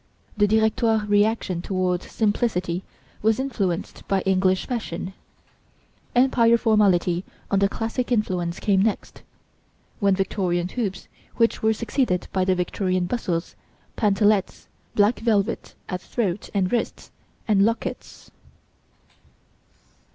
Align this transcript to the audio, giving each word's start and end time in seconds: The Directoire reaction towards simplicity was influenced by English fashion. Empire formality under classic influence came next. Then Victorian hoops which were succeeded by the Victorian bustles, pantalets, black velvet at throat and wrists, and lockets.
The 0.35 0.47
Directoire 0.47 1.07
reaction 1.07 1.61
towards 1.61 2.11
simplicity 2.11 2.83
was 3.21 3.39
influenced 3.39 4.01
by 4.07 4.21
English 4.21 4.65
fashion. 4.65 5.13
Empire 6.15 6.57
formality 6.57 7.23
under 7.51 7.67
classic 7.67 8.11
influence 8.11 8.59
came 8.59 8.81
next. 8.81 9.21
Then 10.01 10.15
Victorian 10.15 10.69
hoops 10.69 11.07
which 11.35 11.61
were 11.61 11.71
succeeded 11.73 12.27
by 12.33 12.43
the 12.45 12.55
Victorian 12.55 13.05
bustles, 13.05 13.55
pantalets, 13.95 14.67
black 14.95 15.19
velvet 15.19 15.75
at 15.87 16.01
throat 16.01 16.49
and 16.51 16.71
wrists, 16.71 17.11
and 17.47 17.63
lockets. 17.63 18.31